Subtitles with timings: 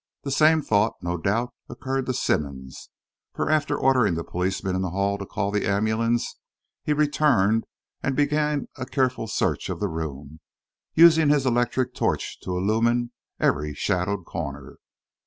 [0.23, 2.89] The same thought, no doubt, occurred to Simmonds,
[3.35, 6.39] for, after ordering the policeman in the hall to call the ambulance,
[6.83, 7.65] he returned
[8.01, 10.39] and began a careful search of the room,
[10.95, 14.79] using his electric torch to illumine every shadowed corner.